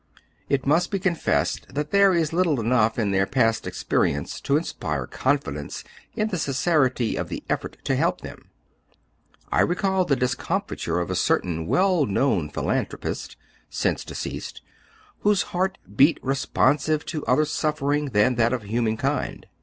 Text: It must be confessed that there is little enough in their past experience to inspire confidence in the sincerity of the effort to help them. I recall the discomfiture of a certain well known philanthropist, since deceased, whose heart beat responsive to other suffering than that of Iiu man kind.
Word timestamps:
It 0.49 0.65
must 0.65 0.89
be 0.89 0.97
confessed 0.97 1.75
that 1.75 1.91
there 1.91 2.11
is 2.11 2.33
little 2.33 2.59
enough 2.59 2.97
in 2.97 3.11
their 3.11 3.27
past 3.27 3.67
experience 3.67 4.41
to 4.41 4.57
inspire 4.57 5.05
confidence 5.05 5.83
in 6.15 6.29
the 6.29 6.39
sincerity 6.39 7.15
of 7.15 7.29
the 7.29 7.43
effort 7.51 7.77
to 7.83 7.95
help 7.95 8.21
them. 8.21 8.49
I 9.51 9.61
recall 9.61 10.03
the 10.05 10.15
discomfiture 10.15 10.99
of 10.99 11.11
a 11.11 11.15
certain 11.15 11.67
well 11.67 12.07
known 12.07 12.49
philanthropist, 12.49 13.37
since 13.69 14.03
deceased, 14.03 14.63
whose 15.19 15.43
heart 15.53 15.77
beat 15.95 16.17
responsive 16.23 17.05
to 17.05 17.23
other 17.27 17.45
suffering 17.45 18.05
than 18.05 18.37
that 18.37 18.53
of 18.53 18.63
Iiu 18.63 18.81
man 18.81 18.97
kind. 18.97 19.45